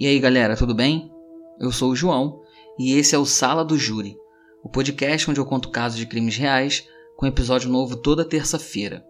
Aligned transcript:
E 0.00 0.06
aí 0.06 0.18
galera, 0.18 0.56
tudo 0.56 0.74
bem? 0.74 1.12
Eu 1.60 1.70
sou 1.70 1.90
o 1.90 1.94
João 1.94 2.40
e 2.78 2.94
esse 2.94 3.14
é 3.14 3.18
o 3.18 3.26
Sala 3.26 3.62
do 3.62 3.76
Júri, 3.76 4.16
o 4.64 4.68
podcast 4.70 5.30
onde 5.30 5.38
eu 5.38 5.44
conto 5.44 5.68
casos 5.68 5.98
de 5.98 6.06
crimes 6.06 6.38
reais 6.38 6.88
com 7.18 7.26
episódio 7.26 7.68
novo 7.68 7.96
toda 7.96 8.24
terça-feira. 8.24 9.04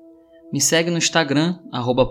Me 0.52 0.60
segue 0.60 0.90
no 0.90 0.98
Instagram, 0.98 1.60
arroba 1.70 2.10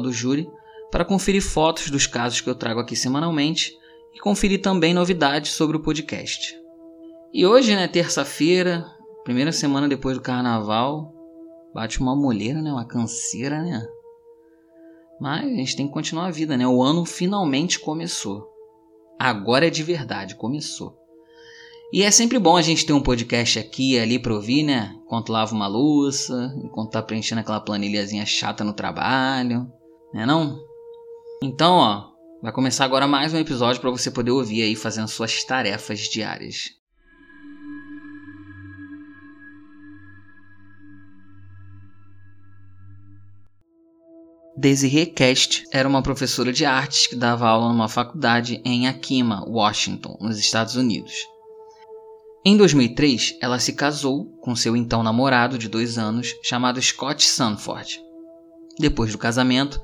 do 0.00 0.10
Júri, 0.10 0.48
para 0.90 1.04
conferir 1.04 1.42
fotos 1.42 1.90
dos 1.90 2.06
casos 2.06 2.40
que 2.40 2.48
eu 2.48 2.54
trago 2.54 2.80
aqui 2.80 2.96
semanalmente 2.96 3.76
e 4.14 4.18
conferir 4.18 4.62
também 4.62 4.94
novidades 4.94 5.52
sobre 5.52 5.76
o 5.76 5.82
podcast. 5.82 6.58
E 7.30 7.44
hoje, 7.44 7.76
né, 7.76 7.86
terça-feira, 7.86 8.86
primeira 9.22 9.52
semana 9.52 9.86
depois 9.86 10.16
do 10.16 10.22
carnaval, 10.22 11.12
bate 11.74 12.00
uma 12.00 12.16
molheira, 12.16 12.62
né, 12.62 12.72
uma 12.72 12.86
canseira, 12.86 13.60
né? 13.60 13.86
Mas 15.20 15.44
a 15.44 15.56
gente 15.56 15.76
tem 15.76 15.86
que 15.86 15.92
continuar 15.92 16.26
a 16.26 16.30
vida, 16.30 16.56
né? 16.56 16.66
O 16.66 16.82
ano 16.82 17.04
finalmente 17.04 17.78
começou. 17.78 18.48
Agora 19.18 19.66
é 19.66 19.70
de 19.70 19.82
verdade, 19.82 20.34
começou. 20.34 20.98
E 21.92 22.02
é 22.02 22.10
sempre 22.10 22.38
bom 22.38 22.56
a 22.56 22.62
gente 22.62 22.84
ter 22.84 22.92
um 22.92 23.00
podcast 23.00 23.58
aqui 23.58 23.92
e 23.92 23.98
ali 24.00 24.18
pra 24.18 24.34
ouvir, 24.34 24.64
né? 24.64 24.94
Enquanto 25.04 25.30
lava 25.30 25.54
uma 25.54 25.68
louça, 25.68 26.52
enquanto 26.64 26.90
tá 26.90 27.02
preenchendo 27.02 27.40
aquela 27.40 27.60
planilhazinha 27.60 28.26
chata 28.26 28.64
no 28.64 28.72
trabalho, 28.72 29.70
né 30.12 30.26
não? 30.26 30.58
Então, 31.42 31.76
ó, 31.76 32.06
vai 32.42 32.52
começar 32.52 32.84
agora 32.84 33.06
mais 33.06 33.32
um 33.32 33.38
episódio 33.38 33.80
para 33.80 33.90
você 33.90 34.10
poder 34.10 34.32
ouvir 34.32 34.62
aí 34.62 34.74
fazendo 34.74 35.06
suas 35.06 35.44
tarefas 35.44 36.00
diárias. 36.00 36.83
Desiree 44.56 45.06
Cast 45.06 45.64
era 45.72 45.88
uma 45.88 46.00
professora 46.00 46.52
de 46.52 46.64
artes 46.64 47.08
que 47.08 47.16
dava 47.16 47.48
aula 47.48 47.72
numa 47.72 47.88
faculdade 47.88 48.62
em 48.64 48.84
Yakima, 48.84 49.44
Washington, 49.48 50.16
nos 50.20 50.38
Estados 50.38 50.76
Unidos. 50.76 51.12
Em 52.44 52.56
2003, 52.56 53.36
ela 53.40 53.58
se 53.58 53.72
casou 53.72 54.26
com 54.40 54.54
seu 54.54 54.76
então 54.76 55.02
namorado 55.02 55.58
de 55.58 55.68
dois 55.68 55.98
anos, 55.98 56.36
chamado 56.40 56.80
Scott 56.80 57.24
Sanford. 57.24 58.00
Depois 58.78 59.10
do 59.10 59.18
casamento, 59.18 59.80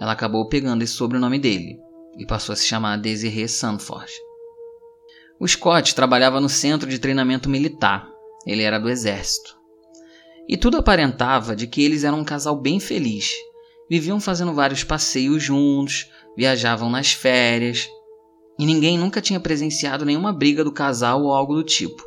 ela 0.00 0.12
acabou 0.12 0.48
pegando 0.48 0.82
esse 0.82 0.94
sobrenome 0.94 1.38
dele 1.38 1.78
e 2.18 2.26
passou 2.26 2.52
a 2.52 2.56
se 2.56 2.66
chamar 2.66 2.96
Desiree 2.96 3.48
Sanford. 3.48 4.10
O 5.38 5.46
Scott 5.46 5.94
trabalhava 5.94 6.40
no 6.40 6.48
centro 6.48 6.90
de 6.90 6.98
treinamento 6.98 7.48
militar, 7.48 8.10
ele 8.44 8.64
era 8.64 8.80
do 8.80 8.90
exército. 8.90 9.56
E 10.48 10.56
tudo 10.56 10.76
aparentava 10.76 11.54
de 11.54 11.68
que 11.68 11.84
eles 11.84 12.02
eram 12.02 12.18
um 12.18 12.24
casal 12.24 12.60
bem 12.60 12.80
feliz 12.80 13.30
Viviam 13.90 14.20
fazendo 14.20 14.54
vários 14.54 14.84
passeios 14.84 15.42
juntos, 15.42 16.10
viajavam 16.36 16.90
nas 16.90 17.12
férias, 17.12 17.88
e 18.58 18.66
ninguém 18.66 18.98
nunca 18.98 19.20
tinha 19.20 19.40
presenciado 19.40 20.04
nenhuma 20.04 20.32
briga 20.32 20.64
do 20.64 20.72
casal 20.72 21.22
ou 21.22 21.32
algo 21.32 21.54
do 21.54 21.62
tipo. 21.62 22.02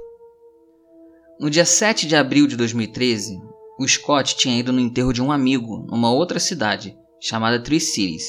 No 1.39 1.49
dia 1.49 1.65
7 1.65 2.05
de 2.05 2.15
abril 2.15 2.45
de 2.45 2.55
2013, 2.55 3.39
o 3.79 3.87
Scott 3.87 4.35
tinha 4.35 4.59
ido 4.59 4.71
no 4.71 4.79
enterro 4.79 5.11
de 5.11 5.23
um 5.23 5.31
amigo 5.31 5.87
numa 5.89 6.11
outra 6.11 6.39
cidade, 6.39 6.95
chamada 7.19 7.61
Three 7.63 7.79
Cities. 7.79 8.27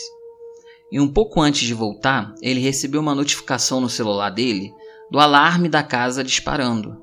E 0.91 0.99
um 0.99 1.09
pouco 1.09 1.41
antes 1.41 1.67
de 1.67 1.75
voltar, 1.75 2.35
ele 2.41 2.61
recebeu 2.61 3.01
uma 3.01 3.15
notificação 3.15 3.81
no 3.81 3.89
celular 3.89 4.31
dele 4.31 4.73
do 5.11 5.19
alarme 5.19 5.69
da 5.69 5.83
casa 5.83 6.25
disparando. 6.25 6.97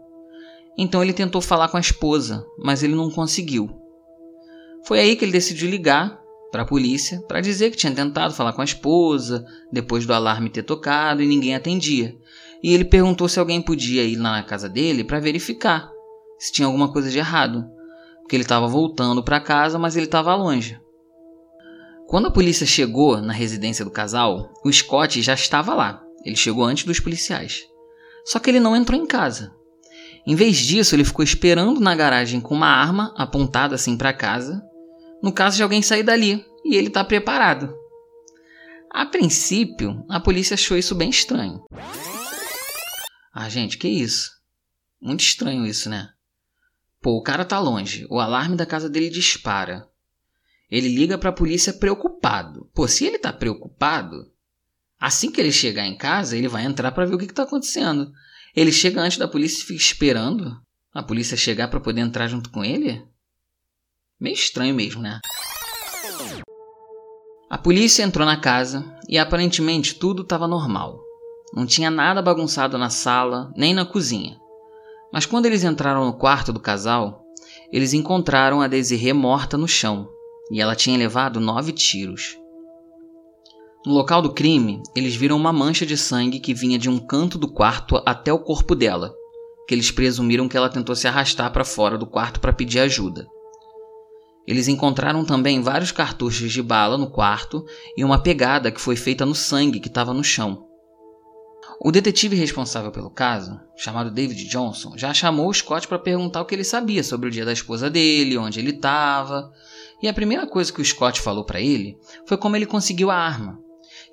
Então 0.75 1.03
ele 1.03 1.13
tentou 1.13 1.41
falar 1.41 1.67
com 1.67 1.77
a 1.77 1.81
esposa, 1.81 2.43
mas 2.57 2.81
ele 2.81 2.95
não 2.95 3.11
conseguiu. 3.11 3.69
Foi 4.85 4.99
aí 4.99 5.15
que 5.15 5.25
ele 5.25 5.31
decidiu 5.31 5.69
ligar 5.69 6.18
para 6.51 6.63
a 6.63 6.65
polícia 6.65 7.21
para 7.27 7.41
dizer 7.41 7.71
que 7.71 7.77
tinha 7.77 7.93
tentado 7.93 8.33
falar 8.33 8.53
com 8.53 8.61
a 8.61 8.65
esposa 8.65 9.45
depois 9.71 10.05
do 10.05 10.13
alarme 10.13 10.49
ter 10.49 10.63
tocado 10.63 11.21
e 11.21 11.27
ninguém 11.27 11.55
atendia. 11.55 12.15
E 12.61 12.73
ele 12.73 12.85
perguntou 12.85 13.29
se 13.29 13.39
alguém 13.39 13.61
podia 13.61 14.03
ir 14.03 14.15
lá 14.15 14.31
na 14.31 14.43
casa 14.43 14.67
dele 14.67 15.03
para 15.03 15.19
verificar 15.19 15.91
se 16.39 16.53
tinha 16.53 16.65
alguma 16.65 16.91
coisa 16.91 17.11
de 17.11 17.17
errado, 17.17 17.69
porque 18.21 18.35
ele 18.35 18.43
estava 18.43 18.65
voltando 18.65 19.21
para 19.21 19.41
casa, 19.41 19.77
mas 19.77 19.97
ele 19.97 20.05
estava 20.05 20.33
longe. 20.33 20.79
Quando 22.07 22.27
a 22.27 22.31
polícia 22.31 22.65
chegou 22.65 23.21
na 23.21 23.33
residência 23.33 23.83
do 23.83 23.91
casal, 23.91 24.49
o 24.63 24.71
Scott 24.71 25.21
já 25.21 25.33
estava 25.33 25.75
lá. 25.75 26.01
Ele 26.23 26.35
chegou 26.35 26.63
antes 26.63 26.85
dos 26.85 26.99
policiais. 26.99 27.65
Só 28.25 28.39
que 28.39 28.49
ele 28.49 28.59
não 28.59 28.75
entrou 28.75 28.99
em 28.99 29.05
casa. 29.05 29.53
Em 30.25 30.33
vez 30.33 30.57
disso, 30.57 30.95
ele 30.95 31.03
ficou 31.03 31.23
esperando 31.23 31.79
na 31.79 31.95
garagem 31.95 32.39
com 32.39 32.55
uma 32.55 32.67
arma 32.67 33.13
apontada 33.17 33.75
assim 33.75 33.97
para 33.97 34.13
casa 34.13 34.63
no 35.21 35.31
caso 35.31 35.57
de 35.57 35.63
alguém 35.63 35.81
sair 35.81 36.03
dali 36.03 36.45
e 36.63 36.75
ele 36.75 36.87
está 36.87 37.03
preparado. 37.03 37.73
A 38.91 39.05
princípio, 39.05 40.03
a 40.09 40.19
polícia 40.19 40.55
achou 40.55 40.77
isso 40.77 40.95
bem 40.95 41.09
estranho. 41.09 41.63
Ah, 43.33 43.47
gente, 43.47 43.77
que 43.77 43.87
isso? 43.87 44.31
Muito 45.01 45.21
estranho 45.21 45.65
isso, 45.65 45.89
né? 45.89 46.09
Pô, 47.01 47.17
o 47.17 47.23
cara 47.23 47.45
tá 47.45 47.59
longe, 47.59 48.05
o 48.09 48.19
alarme 48.19 48.57
da 48.57 48.65
casa 48.65 48.89
dele 48.89 49.09
dispara. 49.09 49.87
Ele 50.69 50.89
liga 50.89 51.17
para 51.17 51.29
a 51.29 51.33
polícia 51.33 51.73
preocupado. 51.73 52.69
Pô, 52.73 52.87
se 52.87 53.05
ele 53.05 53.17
tá 53.17 53.31
preocupado, 53.31 54.31
assim 54.99 55.31
que 55.31 55.39
ele 55.39 55.51
chegar 55.51 55.85
em 55.85 55.97
casa, 55.97 56.37
ele 56.37 56.47
vai 56.47 56.65
entrar 56.65 56.91
para 56.91 57.05
ver 57.05 57.15
o 57.15 57.17
que, 57.17 57.27
que 57.27 57.33
tá 57.33 57.43
acontecendo. 57.43 58.11
Ele 58.55 58.71
chega 58.71 59.01
antes 59.01 59.17
da 59.17 59.27
polícia 59.27 59.63
e 59.63 59.65
fica 59.65 59.81
esperando 59.81 60.59
a 60.93 61.03
polícia 61.03 61.37
chegar 61.37 61.69
para 61.69 61.79
poder 61.79 62.01
entrar 62.01 62.27
junto 62.27 62.49
com 62.49 62.63
ele? 62.63 63.01
Meio 64.21 64.33
estranho 64.33 64.75
mesmo, 64.75 65.01
né? 65.01 65.21
A 67.49 67.57
polícia 67.57 68.03
entrou 68.03 68.25
na 68.25 68.35
casa 68.35 68.83
e 69.07 69.17
aparentemente 69.17 69.95
tudo 69.95 70.23
estava 70.23 70.45
normal. 70.45 71.01
Não 71.53 71.65
tinha 71.65 71.89
nada 71.89 72.21
bagunçado 72.21 72.77
na 72.77 72.89
sala 72.89 73.49
nem 73.55 73.73
na 73.73 73.85
cozinha. 73.85 74.37
Mas 75.13 75.25
quando 75.25 75.45
eles 75.45 75.63
entraram 75.63 76.05
no 76.05 76.17
quarto 76.17 76.51
do 76.51 76.59
casal, 76.59 77.23
eles 77.71 77.93
encontraram 77.93 78.61
a 78.61 78.67
Desiree 78.67 79.13
morta 79.13 79.57
no 79.57 79.69
chão 79.69 80.09
e 80.51 80.59
ela 80.59 80.75
tinha 80.75 80.97
levado 80.97 81.39
nove 81.39 81.71
tiros. 81.71 82.37
No 83.85 83.93
local 83.93 84.21
do 84.21 84.33
crime, 84.33 84.83
eles 84.93 85.15
viram 85.15 85.37
uma 85.37 85.53
mancha 85.53 85.85
de 85.85 85.95
sangue 85.95 86.41
que 86.41 86.53
vinha 86.53 86.77
de 86.77 86.89
um 86.89 86.99
canto 86.99 87.37
do 87.37 87.47
quarto 87.47 87.95
até 88.05 88.33
o 88.33 88.39
corpo 88.39 88.75
dela, 88.75 89.13
que 89.65 89.73
eles 89.73 89.89
presumiram 89.89 90.49
que 90.49 90.57
ela 90.57 90.67
tentou 90.67 90.93
se 90.93 91.07
arrastar 91.07 91.53
para 91.53 91.63
fora 91.63 91.97
do 91.97 92.05
quarto 92.05 92.41
para 92.41 92.51
pedir 92.51 92.79
ajuda. 92.79 93.25
Eles 94.49 94.67
encontraram 94.67 95.23
também 95.23 95.61
vários 95.61 95.91
cartuchos 95.91 96.51
de 96.51 96.63
bala 96.63 96.97
no 96.97 97.11
quarto 97.11 97.63
e 97.95 98.03
uma 98.03 98.17
pegada 98.17 98.71
que 98.71 98.81
foi 98.81 98.95
feita 98.95 99.23
no 99.23 99.35
sangue 99.35 99.79
que 99.79 99.89
estava 99.89 100.11
no 100.11 100.23
chão. 100.23 100.65
O 101.79 101.91
detetive 101.91 102.35
responsável 102.35 102.91
pelo 102.91 103.11
caso, 103.11 103.59
chamado 103.77 104.09
David 104.09 104.45
Johnson, 104.45 104.97
já 104.97 105.13
chamou 105.13 105.47
o 105.47 105.53
Scott 105.53 105.87
para 105.87 105.99
perguntar 105.99 106.41
o 106.41 106.45
que 106.45 106.55
ele 106.55 106.63
sabia 106.63 107.03
sobre 107.03 107.29
o 107.29 107.31
dia 107.31 107.45
da 107.45 107.53
esposa 107.53 107.91
dele, 107.91 108.39
onde 108.39 108.59
ele 108.59 108.71
estava. 108.71 109.53
E 110.01 110.07
a 110.07 110.13
primeira 110.15 110.47
coisa 110.47 110.73
que 110.73 110.81
o 110.81 110.85
Scott 110.85 111.21
falou 111.21 111.45
para 111.45 111.61
ele 111.61 111.95
foi 112.25 112.35
como 112.35 112.55
ele 112.55 112.65
conseguiu 112.65 113.11
a 113.11 113.15
arma. 113.15 113.59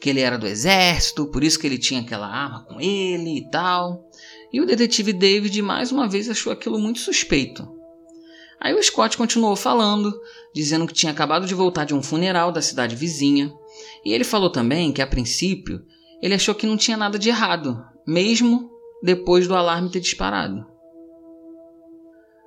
Que 0.03 0.10
ele 0.10 0.20
era 0.20 0.36
do 0.36 0.47
exército, 0.47 1.30
por 1.30 1.42
isso 1.42 1.58
que 1.58 1.66
ele 1.66 1.78
tinha 1.78 2.03
aquela 2.03 2.28
arma 2.28 2.62
com 2.66 2.78
ele 2.78 3.38
e 3.38 3.50
tal. 3.50 4.04
E 4.53 4.60
o 4.60 4.66
detetive 4.66 5.14
David 5.14 5.62
mais 5.62 5.91
uma 5.91 6.06
vez 6.06 6.28
achou 6.28 6.53
aquilo 6.53 6.78
muito 6.78 6.98
suspeito. 6.98 7.75
Aí 8.61 8.75
o 8.75 8.83
Scott 8.83 9.17
continuou 9.17 9.55
falando, 9.55 10.12
dizendo 10.55 10.87
que 10.87 10.94
tinha 10.94 11.12
acabado 11.12 11.47
de 11.47 11.55
voltar 11.55 11.84
de 11.84 11.94
um 11.94 12.03
funeral 12.03 12.50
da 12.50 12.62
cidade 12.62 12.97
vizinha, 12.97 13.53
e 14.05 14.12
ele 14.12 14.25
falou 14.25 14.50
também 14.50 14.93
que 14.93 15.03
a 15.03 15.06
princípio 15.06 15.84
ele 16.22 16.34
achou 16.34 16.55
que 16.55 16.66
não 16.66 16.77
tinha 16.77 16.97
nada 16.97 17.19
de 17.19 17.28
errado, 17.28 17.84
mesmo 18.06 18.71
depois 19.03 19.47
do 19.47 19.55
alarme 19.55 19.91
ter 19.91 20.00
disparado. 20.00 20.66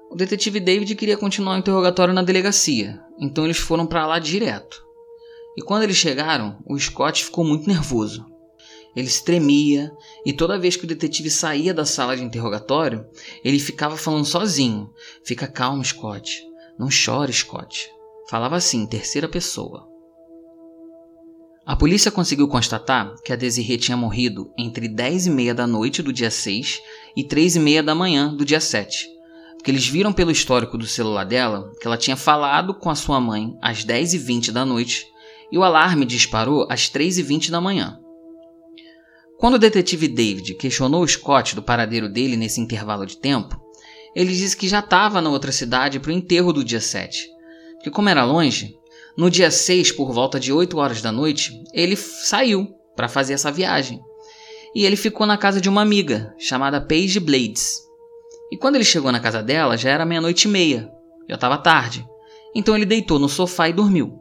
O 0.09 0.15
detetive 0.15 0.59
David 0.59 0.95
queria 0.95 1.17
continuar 1.17 1.55
o 1.55 1.59
interrogatório 1.59 2.13
na 2.13 2.23
delegacia, 2.23 2.99
então 3.19 3.45
eles 3.45 3.57
foram 3.57 3.85
para 3.85 4.07
lá 4.07 4.17
direto. 4.17 4.83
E 5.55 5.61
quando 5.61 5.83
eles 5.83 5.97
chegaram, 5.97 6.57
o 6.65 6.79
Scott 6.79 7.23
ficou 7.23 7.43
muito 7.43 7.67
nervoso. 7.67 8.25
Ele 8.95 9.09
tremia 9.23 9.91
e 10.25 10.33
toda 10.33 10.59
vez 10.59 10.75
que 10.75 10.85
o 10.85 10.87
detetive 10.87 11.29
saía 11.29 11.73
da 11.73 11.85
sala 11.85 12.17
de 12.17 12.23
interrogatório, 12.23 13.05
ele 13.43 13.59
ficava 13.59 13.95
falando 13.95 14.25
sozinho: 14.25 14.89
Fica 15.23 15.47
calmo, 15.47 15.83
Scott. 15.83 16.43
Não 16.77 16.89
chore, 16.89 17.31
Scott. 17.31 17.89
Falava 18.29 18.55
assim, 18.55 18.85
terceira 18.85 19.27
pessoa. 19.27 19.87
A 21.65 21.75
polícia 21.75 22.09
conseguiu 22.09 22.47
constatar 22.47 23.13
que 23.23 23.31
a 23.31 23.35
Desiree 23.35 23.77
tinha 23.77 23.95
morrido 23.95 24.51
entre 24.57 24.87
10 24.87 25.27
e 25.27 25.29
meia 25.29 25.53
da 25.53 25.67
noite 25.67 26.01
do 26.01 26.11
dia 26.11 26.31
6 26.31 26.81
e 27.15 27.23
3 27.23 27.57
e 27.57 27.59
meia 27.59 27.83
da 27.83 27.93
manhã 27.93 28.33
do 28.33 28.43
dia 28.43 28.59
7, 28.59 29.07
porque 29.55 29.69
eles 29.69 29.87
viram 29.87 30.11
pelo 30.11 30.31
histórico 30.31 30.79
do 30.79 30.87
celular 30.87 31.25
dela 31.25 31.71
que 31.79 31.85
ela 31.85 31.97
tinha 31.97 32.15
falado 32.15 32.73
com 32.73 32.89
a 32.89 32.95
sua 32.95 33.19
mãe 33.19 33.55
às 33.61 33.83
10 33.83 34.15
e 34.15 34.17
20 34.17 34.51
da 34.51 34.65
noite 34.65 35.05
e 35.51 35.57
o 35.57 35.63
alarme 35.63 36.05
disparou 36.05 36.65
às 36.71 36.89
3 36.89 37.19
e 37.19 37.23
20 37.23 37.51
da 37.51 37.61
manhã. 37.61 37.99
Quando 39.39 39.53
o 39.53 39.59
detetive 39.59 40.09
David 40.09 40.55
questionou 40.55 41.07
Scott 41.07 41.55
do 41.55 41.63
paradeiro 41.63 42.09
dele 42.09 42.35
nesse 42.35 42.59
intervalo 42.59 43.05
de 43.05 43.17
tempo, 43.17 43.57
ele 44.13 44.35
disse 44.35 44.57
que 44.57 44.67
já 44.67 44.79
estava 44.79 45.21
na 45.21 45.29
outra 45.29 45.53
cidade 45.53 45.97
para 45.97 46.09
o 46.09 46.13
enterro 46.13 46.51
do 46.51 46.61
dia 46.61 46.81
7. 46.81 47.25
Que 47.81 47.89
como 47.89 48.09
era 48.09 48.25
longe, 48.25 48.77
no 49.17 49.29
dia 49.29 49.49
6, 49.49 49.93
por 49.93 50.11
volta 50.11 50.41
de 50.41 50.51
8 50.51 50.77
horas 50.77 51.01
da 51.01 51.09
noite, 51.09 51.53
ele 51.73 51.95
saiu 51.95 52.67
para 52.97 53.07
fazer 53.07 53.31
essa 53.31 53.49
viagem. 53.49 54.01
E 54.75 54.85
ele 54.85 54.97
ficou 54.97 55.25
na 55.25 55.37
casa 55.37 55.61
de 55.61 55.69
uma 55.69 55.81
amiga, 55.81 56.35
chamada 56.37 56.81
Paige 56.81 57.21
Blades. 57.21 57.79
E 58.51 58.57
quando 58.57 58.75
ele 58.75 58.83
chegou 58.83 59.09
na 59.09 59.21
casa 59.21 59.41
dela, 59.41 59.77
já 59.77 59.89
era 59.89 60.05
meia-noite 60.05 60.49
e 60.49 60.51
meia, 60.51 60.91
já 61.29 61.35
estava 61.35 61.57
tarde. 61.57 62.05
Então 62.53 62.75
ele 62.75 62.85
deitou 62.85 63.17
no 63.17 63.29
sofá 63.29 63.69
e 63.69 63.73
dormiu. 63.73 64.19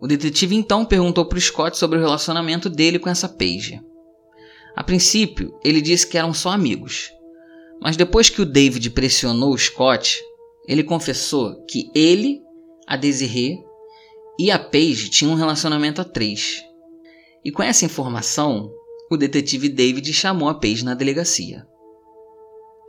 O 0.00 0.06
detetive 0.06 0.54
então 0.54 0.84
perguntou 0.84 1.24
para 1.26 1.40
Scott 1.40 1.76
sobre 1.76 1.98
o 1.98 2.00
relacionamento 2.00 2.70
dele 2.70 2.98
com 2.98 3.08
essa 3.08 3.28
Paige. 3.28 3.80
A 4.76 4.84
princípio, 4.84 5.58
ele 5.64 5.80
disse 5.80 6.06
que 6.06 6.16
eram 6.16 6.32
só 6.32 6.50
amigos. 6.50 7.10
Mas 7.80 7.96
depois 7.96 8.28
que 8.28 8.40
o 8.40 8.46
David 8.46 8.90
pressionou 8.90 9.52
o 9.52 9.58
Scott, 9.58 10.22
ele 10.68 10.84
confessou 10.84 11.64
que 11.64 11.90
ele, 11.94 12.40
a 12.86 12.96
Desiree 12.96 13.58
e 14.38 14.50
a 14.50 14.58
Paige 14.58 15.08
tinham 15.08 15.32
um 15.32 15.36
relacionamento 15.36 16.00
a 16.00 16.04
três. 16.04 16.62
E 17.44 17.50
com 17.50 17.62
essa 17.62 17.84
informação, 17.84 18.70
o 19.10 19.16
detetive 19.16 19.68
David 19.68 20.12
chamou 20.12 20.48
a 20.48 20.54
Paige 20.54 20.84
na 20.84 20.94
delegacia. 20.94 21.66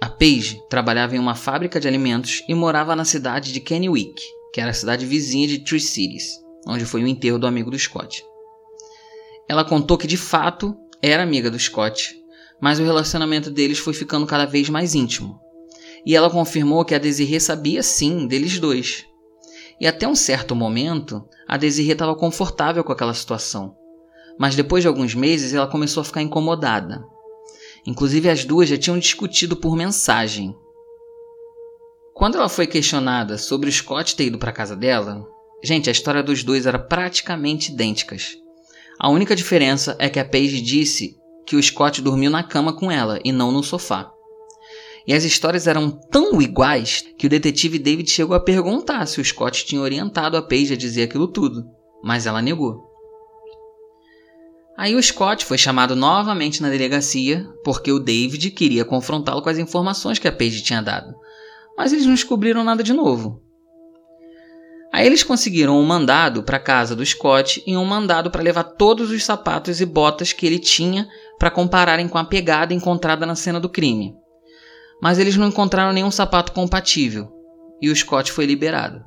A 0.02 0.10
Paige 0.10 0.62
trabalhava 0.70 1.16
em 1.16 1.20
uma 1.20 1.36
fábrica 1.36 1.80
de 1.80 1.88
alimentos 1.88 2.44
e 2.48 2.54
morava 2.54 2.96
na 2.96 3.04
cidade 3.04 3.52
de 3.52 3.60
Kennewick, 3.60 4.22
que 4.54 4.62
era 4.62 4.72
a 4.72 4.74
cidade 4.74 5.06
vizinha 5.06 5.48
de 5.48 5.60
Tree 5.60 5.80
Cities, 5.80 6.40
onde 6.68 6.86
foi 6.86 7.04
o 7.04 7.08
enterro 7.08 7.40
do 7.40 7.48
amigo 7.48 7.72
do 7.72 7.80
Scott. 7.80 8.24
Ela 9.48 9.66
contou 9.66 9.98
que 9.98 10.08
de 10.08 10.18
fato 10.18 10.76
era 11.02 11.24
amiga 11.24 11.50
do 11.50 11.58
Scott, 11.58 12.16
mas 12.62 12.80
o 12.80 12.84
relacionamento 12.84 13.50
deles 13.50 13.80
foi 13.80 13.94
ficando 13.94 14.28
cada 14.28 14.46
vez 14.46 14.70
mais 14.70 14.94
íntimo. 14.94 15.40
E 16.06 16.16
ela 16.16 16.30
confirmou 16.30 16.86
que 16.86 16.94
a 16.94 17.00
Desiree 17.00 17.40
sabia 17.40 17.82
sim 17.82 18.28
deles 18.28 18.60
dois. 18.60 19.06
E 19.80 19.88
até 19.88 20.08
um 20.08 20.16
certo 20.16 20.56
momento, 20.56 21.26
a 21.48 21.58
Desiree 21.58 21.94
estava 21.94 22.16
confortável 22.16 22.84
com 22.84 22.92
aquela 22.92 23.14
situação. 23.14 23.76
Mas 24.38 24.56
depois 24.56 24.84
de 24.84 24.88
alguns 24.88 25.16
meses, 25.16 25.54
ela 25.54 25.68
começou 25.68 26.02
a 26.02 26.06
ficar 26.06 26.22
incomodada. 26.22 27.04
Inclusive, 27.86 28.30
as 28.30 28.46
duas 28.46 28.70
já 28.70 28.78
tinham 28.78 29.00
discutido 29.00 29.56
por 29.56 29.76
mensagem. 29.76 30.56
Quando 32.14 32.38
ela 32.38 32.50
foi 32.50 32.68
questionada 32.68 33.38
sobre 33.38 33.70
o 33.70 33.72
Scott 33.72 34.16
ter 34.16 34.26
ido 34.26 34.38
para 34.38 34.52
casa 34.52 34.76
dela, 34.76 35.26
gente, 35.64 35.90
a 35.90 35.92
história 35.92 36.24
dos 36.24 36.44
dois 36.44 36.66
era 36.66 36.80
praticamente 36.80 37.72
idênticas. 37.72 38.38
A 39.00 39.10
única 39.10 39.36
diferença 39.36 39.96
é 40.00 40.10
que 40.10 40.20
a 40.20 40.26
Paige 40.26 40.62
disse 40.62 41.16
que 41.46 41.56
o 41.56 41.64
Scott 41.64 42.02
dormiu 42.02 42.30
na 42.30 42.44
cama 42.44 42.74
com 42.74 42.92
ela 42.92 43.20
e 43.24 43.32
não 43.32 43.52
no 43.52 43.64
sofá. 43.64 44.12
E 45.08 45.14
as 45.14 45.24
histórias 45.24 45.66
eram 45.66 45.90
tão 45.90 46.42
iguais 46.42 47.04
que 47.18 47.26
o 47.26 47.30
detetive 47.30 47.80
David 47.80 48.12
chegou 48.12 48.36
a 48.36 48.40
perguntar 48.40 49.06
se 49.08 49.20
o 49.20 49.26
Scott 49.26 49.66
tinha 49.66 49.82
orientado 49.82 50.38
a 50.38 50.42
Paige 50.42 50.74
a 50.74 50.78
dizer 50.78 51.04
aquilo 51.04 51.28
tudo, 51.28 51.66
mas 52.04 52.26
ela 52.26 52.42
negou. 52.42 52.88
Aí 54.78 54.96
o 54.96 55.02
Scott 55.02 55.44
foi 55.44 55.58
chamado 55.58 55.96
novamente 55.96 56.62
na 56.62 56.70
delegacia 56.70 57.46
porque 57.64 57.92
o 57.92 58.00
David 58.00 58.52
queria 58.52 58.86
confrontá-lo 58.86 59.42
com 59.42 59.50
as 59.50 59.58
informações 59.58 60.20
que 60.20 60.28
a 60.28 60.32
Paige 60.32 60.62
tinha 60.62 60.82
dado, 60.82 61.14
mas 61.76 61.92
eles 61.92 62.06
não 62.06 62.14
descobriram 62.14 62.64
nada 62.64 62.84
de 62.84 62.94
novo. 62.94 63.42
Aí 65.00 65.08
eles 65.08 65.24
conseguiram 65.24 65.80
um 65.80 65.86
mandado 65.86 66.44
para 66.44 66.58
a 66.58 66.60
casa 66.60 66.94
do 66.94 67.06
Scott 67.06 67.64
e 67.66 67.78
um 67.78 67.86
mandado 67.86 68.30
para 68.30 68.44
levar 68.44 68.66
todos 68.66 69.12
os 69.12 69.24
sapatos 69.24 69.80
e 69.80 69.86
botas 69.86 70.34
que 70.34 70.46
ele 70.46 70.60
tinha 70.60 71.08
para 71.38 71.50
compararem 71.50 72.06
com 72.06 72.18
a 72.18 72.26
pegada 72.26 72.74
encontrada 72.74 73.26
na 73.26 73.34
cena 73.34 73.62
do 73.62 73.70
crime. 73.70 74.14
Mas 75.02 75.18
eles 75.18 75.38
não 75.38 75.48
encontraram 75.48 75.94
nenhum 75.94 76.12
sapato 76.12 76.52
compatível 76.52 77.30
e 77.82 77.90
o 77.90 77.96
Scott 77.96 78.30
foi 78.30 78.46
liberado. 78.46 79.02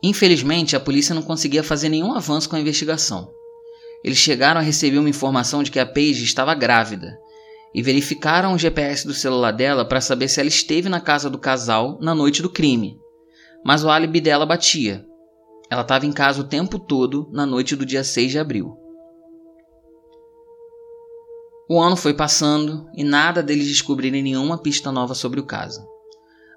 Infelizmente, 0.00 0.76
a 0.76 0.80
polícia 0.80 1.16
não 1.16 1.22
conseguia 1.22 1.64
fazer 1.64 1.88
nenhum 1.88 2.14
avanço 2.14 2.48
com 2.48 2.54
a 2.54 2.60
investigação. 2.60 3.28
Eles 4.04 4.18
chegaram 4.18 4.60
a 4.60 4.62
receber 4.62 4.98
uma 4.98 5.10
informação 5.10 5.64
de 5.64 5.70
que 5.72 5.80
a 5.80 5.86
Paige 5.86 6.22
estava 6.22 6.54
grávida 6.54 7.18
e 7.74 7.82
verificaram 7.82 8.54
o 8.54 8.58
GPS 8.58 9.04
do 9.04 9.14
celular 9.14 9.50
dela 9.50 9.84
para 9.84 10.00
saber 10.00 10.28
se 10.28 10.38
ela 10.38 10.48
esteve 10.48 10.88
na 10.88 11.00
casa 11.00 11.28
do 11.28 11.40
casal 11.40 11.98
na 12.00 12.14
noite 12.14 12.40
do 12.40 12.48
crime. 12.48 13.01
Mas 13.64 13.84
o 13.84 13.90
álibi 13.90 14.20
dela 14.20 14.46
batia. 14.46 15.06
Ela 15.70 15.82
estava 15.82 16.04
em 16.04 16.12
casa 16.12 16.40
o 16.40 16.48
tempo 16.48 16.78
todo 16.78 17.28
na 17.32 17.46
noite 17.46 17.74
do 17.74 17.86
dia 17.86 18.04
6 18.04 18.32
de 18.32 18.38
abril. 18.38 18.76
O 21.68 21.80
ano 21.80 21.96
foi 21.96 22.12
passando 22.12 22.86
e 22.94 23.02
nada 23.02 23.42
deles 23.42 23.66
descobrirem 23.66 24.22
nenhuma 24.22 24.58
pista 24.58 24.92
nova 24.92 25.14
sobre 25.14 25.40
o 25.40 25.46
caso. 25.46 25.80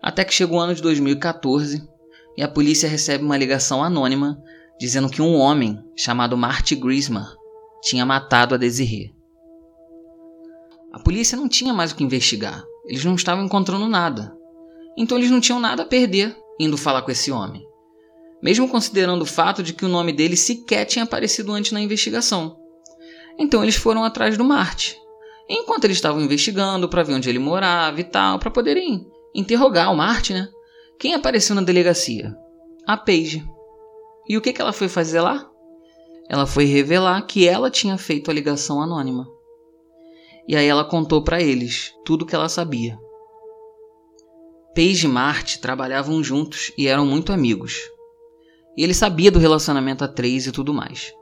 Até 0.01 0.25
que 0.25 0.33
chegou 0.33 0.57
o 0.57 0.61
ano 0.61 0.75
de 0.75 0.81
2014 0.81 1.87
e 2.35 2.43
a 2.43 2.47
polícia 2.47 2.89
recebe 2.89 3.23
uma 3.23 3.37
ligação 3.37 3.81
anônima 3.81 4.37
dizendo 4.77 5.09
que 5.09 5.21
um 5.21 5.35
homem 5.35 5.81
chamado 5.95 6.37
Marty 6.37 6.75
Grismer 6.75 7.25
tinha 7.81 8.05
matado 8.05 8.55
a 8.55 8.57
Desiree. 8.57 9.15
A 10.91 10.99
polícia 10.99 11.37
não 11.37 11.47
tinha 11.47 11.73
mais 11.73 11.91
o 11.91 11.95
que 11.95 12.03
investigar, 12.03 12.63
eles 12.85 13.05
não 13.05 13.15
estavam 13.15 13.45
encontrando 13.45 13.87
nada. 13.87 14.35
Então 14.97 15.17
eles 15.17 15.31
não 15.31 15.39
tinham 15.39 15.59
nada 15.59 15.83
a 15.83 15.85
perder 15.85 16.35
indo 16.59 16.77
falar 16.77 17.01
com 17.01 17.11
esse 17.11 17.31
homem, 17.31 17.65
mesmo 18.41 18.67
considerando 18.67 19.23
o 19.23 19.25
fato 19.25 19.63
de 19.63 19.73
que 19.73 19.85
o 19.85 19.89
nome 19.89 20.11
dele 20.13 20.37
sequer 20.37 20.85
tinha 20.85 21.03
aparecido 21.03 21.51
antes 21.51 21.71
na 21.71 21.81
investigação. 21.81 22.57
Então 23.37 23.63
eles 23.63 23.75
foram 23.75 24.03
atrás 24.03 24.37
do 24.37 24.43
Marty 24.43 24.97
enquanto 25.49 25.85
eles 25.85 25.97
estavam 25.97 26.21
investigando 26.21 26.89
para 26.89 27.03
ver 27.03 27.13
onde 27.13 27.29
ele 27.29 27.39
morava 27.39 27.99
e 27.99 28.03
tal, 28.03 28.39
para 28.39 28.51
poderem 28.51 29.07
interrogar 29.33 29.91
o 29.91 29.95
Martin, 29.95 30.33
né? 30.33 30.49
Quem 30.99 31.13
apareceu 31.13 31.55
na 31.55 31.61
delegacia? 31.61 32.35
A 32.87 32.97
Paige. 32.97 33.45
E 34.27 34.37
o 34.37 34.41
que, 34.41 34.53
que 34.53 34.61
ela 34.61 34.73
foi 34.73 34.87
fazer 34.87 35.21
lá? 35.21 35.49
Ela 36.29 36.47
foi 36.47 36.65
revelar 36.65 37.21
que 37.23 37.47
ela 37.47 37.69
tinha 37.69 37.97
feito 37.97 38.31
a 38.31 38.33
ligação 38.33 38.81
anônima. 38.81 39.27
E 40.47 40.55
aí 40.55 40.67
ela 40.67 40.85
contou 40.85 41.23
para 41.23 41.41
eles 41.41 41.93
tudo 42.03 42.23
o 42.23 42.25
que 42.25 42.35
ela 42.35 42.49
sabia. 42.49 42.97
Paige 44.75 45.07
e 45.07 45.09
Marty 45.09 45.59
trabalhavam 45.59 46.21
juntos 46.21 46.73
e 46.77 46.85
eram 46.85 47.05
muito 47.05 47.31
amigos. 47.31 47.79
E 48.77 48.83
ele 48.83 48.93
sabia 48.93 49.31
do 49.31 49.39
relacionamento 49.39 50.03
a 50.03 50.07
três 50.07 50.45
e 50.45 50.51
tudo 50.51 50.73
mais. 50.73 51.13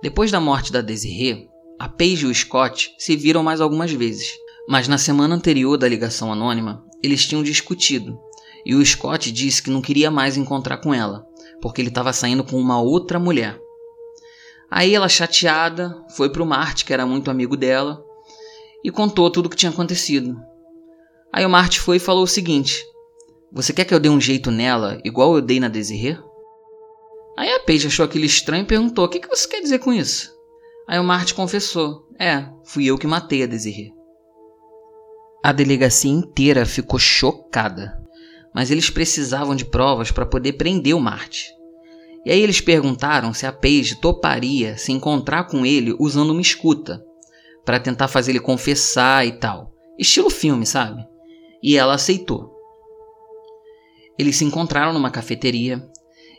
Depois 0.00 0.30
da 0.30 0.38
morte 0.38 0.70
da 0.70 0.80
Desiree, 0.80 1.48
a 1.80 1.88
Paige 1.88 2.26
e 2.26 2.28
o 2.28 2.34
Scott 2.34 2.94
se 2.96 3.16
viram 3.16 3.42
mais 3.42 3.60
algumas 3.60 3.90
vezes, 3.90 4.30
mas 4.68 4.86
na 4.86 4.98
semana 4.98 5.34
anterior 5.34 5.76
da 5.76 5.88
ligação 5.88 6.32
anônima, 6.32 6.84
eles 7.02 7.26
tinham 7.26 7.42
discutido, 7.42 8.16
e 8.64 8.72
o 8.72 8.86
Scott 8.86 9.32
disse 9.32 9.60
que 9.60 9.70
não 9.70 9.82
queria 9.82 10.10
mais 10.10 10.36
encontrar 10.36 10.76
com 10.76 10.94
ela, 10.94 11.26
porque 11.60 11.80
ele 11.80 11.88
estava 11.88 12.12
saindo 12.12 12.44
com 12.44 12.56
uma 12.56 12.80
outra 12.80 13.18
mulher. 13.18 13.60
Aí 14.70 14.94
ela, 14.94 15.08
chateada, 15.08 16.04
foi 16.16 16.30
para 16.30 16.42
o 16.42 16.46
Marte, 16.46 16.84
que 16.84 16.92
era 16.92 17.04
muito 17.04 17.32
amigo 17.32 17.56
dela, 17.56 18.00
e 18.84 18.92
contou 18.92 19.28
tudo 19.28 19.46
o 19.46 19.50
que 19.50 19.56
tinha 19.56 19.70
acontecido. 19.70 20.36
Aí 21.36 21.44
o 21.44 21.50
Marte 21.50 21.80
foi 21.80 21.98
e 21.98 22.00
falou 22.00 22.24
o 22.24 22.26
seguinte: 22.26 22.82
Você 23.52 23.70
quer 23.70 23.84
que 23.84 23.92
eu 23.92 24.00
dê 24.00 24.08
um 24.08 24.18
jeito 24.18 24.50
nela, 24.50 24.98
igual 25.04 25.36
eu 25.36 25.42
dei 25.42 25.60
na 25.60 25.68
Desirê? 25.68 26.16
Aí 27.36 27.50
a 27.50 27.60
Paige 27.60 27.88
achou 27.88 28.06
aquilo 28.06 28.24
estranho 28.24 28.62
e 28.62 28.66
perguntou: 28.66 29.04
O 29.04 29.08
que, 29.08 29.20
que 29.20 29.28
você 29.28 29.46
quer 29.46 29.60
dizer 29.60 29.80
com 29.80 29.92
isso? 29.92 30.34
Aí 30.88 30.98
o 30.98 31.04
Marte 31.04 31.34
confessou: 31.34 32.08
É, 32.18 32.48
fui 32.64 32.86
eu 32.86 32.96
que 32.96 33.06
matei 33.06 33.42
a 33.42 33.46
Desirê. 33.46 33.92
A 35.44 35.52
delegacia 35.52 36.10
inteira 36.10 36.64
ficou 36.64 36.98
chocada, 36.98 38.02
mas 38.54 38.70
eles 38.70 38.88
precisavam 38.88 39.54
de 39.54 39.66
provas 39.66 40.10
para 40.10 40.24
poder 40.24 40.54
prender 40.54 40.96
o 40.96 41.00
Marte. 41.00 41.52
E 42.24 42.30
aí 42.30 42.40
eles 42.40 42.62
perguntaram 42.62 43.34
se 43.34 43.44
a 43.44 43.52
Paige 43.52 44.00
toparia 44.00 44.78
se 44.78 44.90
encontrar 44.90 45.44
com 45.44 45.66
ele 45.66 45.94
usando 46.00 46.30
uma 46.30 46.40
escuta, 46.40 47.04
para 47.62 47.78
tentar 47.78 48.08
fazer 48.08 48.32
ele 48.32 48.40
confessar 48.40 49.26
e 49.26 49.32
tal. 49.32 49.74
Estilo 49.98 50.30
filme, 50.30 50.64
sabe? 50.64 51.04
E 51.66 51.76
ela 51.76 51.94
aceitou. 51.94 52.54
Eles 54.16 54.36
se 54.36 54.44
encontraram 54.44 54.92
numa 54.92 55.10
cafeteria 55.10 55.84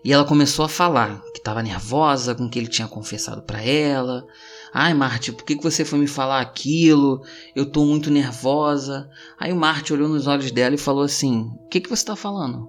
e 0.02 0.14
ela 0.14 0.24
começou 0.24 0.64
a 0.64 0.70
falar 0.70 1.22
que 1.34 1.40
estava 1.40 1.62
nervosa 1.62 2.34
com 2.34 2.46
o 2.46 2.50
que 2.50 2.58
ele 2.58 2.70
tinha 2.70 2.88
confessado 2.88 3.42
para 3.42 3.62
ela. 3.62 4.26
Ai, 4.74 4.94
Marte, 4.94 5.34
por 5.34 5.44
que 5.44 5.56
você 5.56 5.84
foi 5.84 6.00
me 6.00 6.08
falar 6.08 6.40
aquilo? 6.40 7.22
Eu 7.54 7.64
estou 7.64 7.86
muito 7.86 8.10
nervosa. 8.10 9.10
Aí 9.38 9.52
o 9.52 9.58
Marte 9.58 9.92
olhou 9.92 10.08
nos 10.08 10.28
olhos 10.28 10.50
dela 10.50 10.76
e 10.76 10.78
falou 10.78 11.04
assim: 11.04 11.52
O 11.66 11.68
que, 11.68 11.82
que 11.82 11.90
você 11.90 12.04
está 12.04 12.16
falando? 12.16 12.66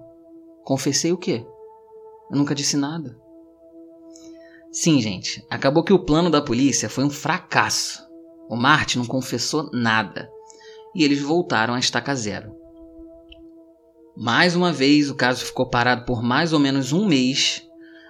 Confessei 0.65 1.13
o 1.13 1.17
quê? 1.17 1.45
Eu 2.29 2.37
nunca 2.37 2.53
disse 2.53 2.75
nada. 2.75 3.17
Sim, 4.69 5.01
gente, 5.01 5.41
acabou 5.49 5.81
que 5.81 5.93
o 5.93 6.03
plano 6.03 6.29
da 6.29 6.41
polícia 6.41 6.89
foi 6.89 7.05
um 7.05 7.09
fracasso. 7.09 8.03
O 8.49 8.57
Marte 8.57 8.97
não 8.97 9.05
confessou 9.05 9.69
nada. 9.71 10.29
E 10.95 11.03
eles 11.03 11.21
voltaram 11.21 11.73
à 11.73 11.79
estaca 11.79 12.15
zero. 12.15 12.51
Mais 14.17 14.55
uma 14.55 14.73
vez, 14.73 15.09
o 15.09 15.15
caso 15.15 15.45
ficou 15.45 15.69
parado 15.69 16.03
por 16.03 16.21
mais 16.21 16.51
ou 16.51 16.59
menos 16.59 16.91
um 16.91 17.05
mês, 17.05 17.63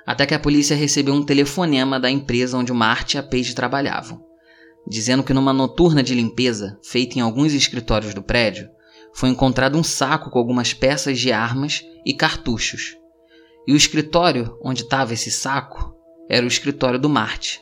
até 0.06 0.26
que 0.26 0.34
a 0.34 0.40
polícia 0.40 0.76
recebeu 0.76 1.14
um 1.14 1.24
telefonema 1.24 2.00
da 2.00 2.10
empresa 2.10 2.58
onde 2.58 2.72
o 2.72 2.76
Marte 2.76 3.16
e 3.16 3.20
a 3.20 3.24
Paige 3.24 3.54
trabalhavam, 3.54 4.20
dizendo 4.88 5.24
que 5.24 5.34
numa 5.34 5.54
noturna 5.54 6.02
de 6.02 6.16
limpeza 6.16 6.80
feita 6.84 7.20
em 7.20 7.22
alguns 7.22 7.54
escritórios 7.54 8.14
do 8.16 8.24
prédio, 8.24 8.68
foi 9.14 9.30
encontrado 9.30 9.78
um 9.78 9.84
saco 9.84 10.32
com 10.32 10.40
algumas 10.40 10.74
peças 10.74 11.20
de 11.20 11.32
armas 11.32 11.84
e 12.06 12.14
cartuchos. 12.14 12.96
E 13.68 13.74
o 13.74 13.76
escritório 13.76 14.58
onde 14.64 14.82
estava 14.82 15.14
esse 15.14 15.30
saco 15.30 15.94
era 16.28 16.44
o 16.44 16.48
escritório 16.48 16.98
do 16.98 17.10
Marte. 17.10 17.62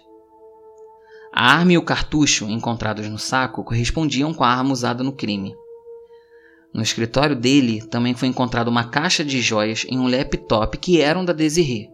A 1.40 1.52
arma 1.52 1.74
e 1.74 1.78
o 1.78 1.84
cartucho 1.84 2.46
encontrados 2.50 3.08
no 3.08 3.20
saco 3.20 3.64
correspondiam 3.64 4.34
com 4.34 4.44
a 4.44 4.50
arma 4.50 4.74
usada 4.74 5.04
no 5.04 5.12
crime. 5.12 5.54
No 6.74 6.82
escritório 6.82 7.36
dele 7.36 7.80
também 7.92 8.16
foi 8.16 8.28
encontrada 8.28 8.72
uma 8.72 8.86
caixa 8.86 9.24
de 9.24 9.40
joias 9.40 9.86
em 9.88 10.00
um 10.00 10.10
laptop 10.10 10.76
que 10.80 11.00
eram 11.00 11.24
da 11.24 11.34
Desiree. 11.34 11.92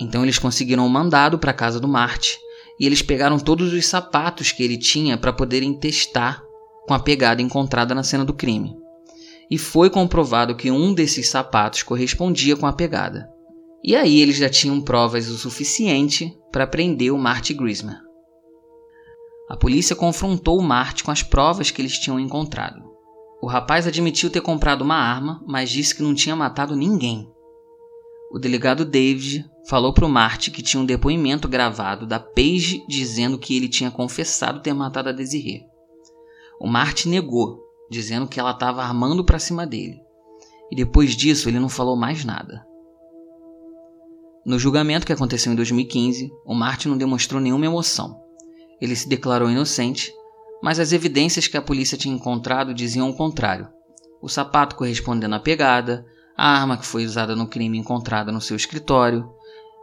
Então 0.00 0.22
eles 0.22 0.38
conseguiram 0.38 0.86
um 0.86 0.88
mandado 0.88 1.36
para 1.36 1.50
a 1.50 1.54
casa 1.54 1.80
do 1.80 1.88
Marte 1.88 2.38
e 2.78 2.86
eles 2.86 3.02
pegaram 3.02 3.40
todos 3.40 3.72
os 3.72 3.86
sapatos 3.86 4.52
que 4.52 4.62
ele 4.62 4.78
tinha 4.78 5.18
para 5.18 5.32
poderem 5.32 5.76
testar 5.76 6.40
com 6.86 6.94
a 6.94 7.00
pegada 7.00 7.42
encontrada 7.42 7.92
na 7.92 8.04
cena 8.04 8.24
do 8.24 8.32
crime. 8.32 8.72
E 9.50 9.58
foi 9.58 9.90
comprovado 9.90 10.54
que 10.54 10.70
um 10.70 10.94
desses 10.94 11.28
sapatos 11.28 11.82
correspondia 11.82 12.54
com 12.54 12.68
a 12.68 12.72
pegada. 12.72 13.28
E 13.82 13.96
aí 13.96 14.20
eles 14.20 14.36
já 14.36 14.48
tinham 14.48 14.80
provas 14.80 15.28
o 15.28 15.36
suficiente 15.36 16.32
para 16.52 16.68
prender 16.68 17.12
o 17.12 17.18
Marty 17.18 17.52
Grisman. 17.52 18.04
A 19.48 19.56
polícia 19.56 19.94
confrontou 19.94 20.58
o 20.58 20.62
Marty 20.62 21.04
com 21.04 21.10
as 21.10 21.22
provas 21.22 21.70
que 21.70 21.82
eles 21.82 21.98
tinham 21.98 22.18
encontrado. 22.18 22.82
O 23.42 23.46
rapaz 23.46 23.86
admitiu 23.86 24.30
ter 24.30 24.40
comprado 24.40 24.82
uma 24.82 24.96
arma, 24.96 25.42
mas 25.46 25.68
disse 25.68 25.94
que 25.94 26.02
não 26.02 26.14
tinha 26.14 26.34
matado 26.34 26.74
ninguém. 26.74 27.30
O 28.32 28.38
delegado 28.38 28.86
David 28.86 29.44
falou 29.68 29.92
para 29.92 30.06
o 30.06 30.08
Marty 30.08 30.50
que 30.50 30.62
tinha 30.62 30.82
um 30.82 30.86
depoimento 30.86 31.46
gravado 31.46 32.06
da 32.06 32.18
Paige 32.18 32.82
dizendo 32.88 33.38
que 33.38 33.54
ele 33.54 33.68
tinha 33.68 33.90
confessado 33.90 34.60
ter 34.60 34.72
matado 34.72 35.10
a 35.10 35.12
Desiree. 35.12 35.66
O 36.58 36.66
Marty 36.66 37.06
negou, 37.06 37.60
dizendo 37.90 38.26
que 38.26 38.40
ela 38.40 38.52
estava 38.52 38.82
armando 38.82 39.22
para 39.24 39.38
cima 39.38 39.66
dele. 39.66 40.00
E 40.72 40.76
depois 40.76 41.14
disso 41.14 41.48
ele 41.48 41.60
não 41.60 41.68
falou 41.68 41.96
mais 41.96 42.24
nada. 42.24 42.66
No 44.44 44.58
julgamento 44.58 45.06
que 45.06 45.12
aconteceu 45.12 45.52
em 45.52 45.56
2015, 45.56 46.32
o 46.46 46.54
Martin 46.54 46.88
não 46.88 46.98
demonstrou 46.98 47.40
nenhuma 47.40 47.66
emoção. 47.66 48.23
Ele 48.80 48.96
se 48.96 49.08
declarou 49.08 49.50
inocente, 49.50 50.12
mas 50.62 50.80
as 50.80 50.92
evidências 50.92 51.46
que 51.46 51.56
a 51.56 51.62
polícia 51.62 51.98
tinha 51.98 52.14
encontrado 52.14 52.74
diziam 52.74 53.08
o 53.08 53.14
contrário. 53.14 53.68
O 54.20 54.28
sapato 54.28 54.76
correspondendo 54.76 55.34
à 55.34 55.40
pegada, 55.40 56.06
a 56.36 56.58
arma 56.58 56.76
que 56.76 56.86
foi 56.86 57.04
usada 57.04 57.36
no 57.36 57.46
crime 57.46 57.78
encontrada 57.78 58.32
no 58.32 58.40
seu 58.40 58.56
escritório. 58.56 59.28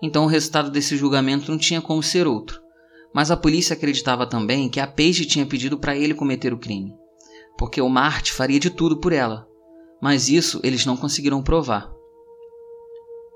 Então 0.01 0.23
o 0.23 0.27
resultado 0.27 0.71
desse 0.71 0.97
julgamento 0.97 1.51
não 1.51 1.57
tinha 1.57 1.81
como 1.81 2.01
ser 2.01 2.27
outro. 2.27 2.61
Mas 3.13 3.29
a 3.29 3.37
polícia 3.37 3.73
acreditava 3.73 4.25
também 4.25 4.69
que 4.69 4.79
a 4.79 4.87
Paige 4.87 5.25
tinha 5.25 5.45
pedido 5.45 5.77
para 5.77 5.95
ele 5.95 6.13
cometer 6.13 6.53
o 6.53 6.57
crime, 6.57 6.93
porque 7.57 7.81
o 7.81 7.89
Marte 7.89 8.31
faria 8.31 8.59
de 8.59 8.69
tudo 8.69 8.97
por 8.97 9.11
ela. 9.11 9.47
Mas 10.01 10.29
isso 10.29 10.59
eles 10.63 10.85
não 10.85 10.97
conseguiram 10.97 11.43
provar. 11.43 11.91